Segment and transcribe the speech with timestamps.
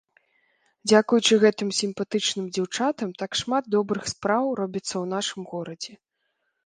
[0.91, 5.93] Дзякуючы гэтым сімпатычным дзяўчатам так шмат добрых спраў робіцца ў нашым горадзе.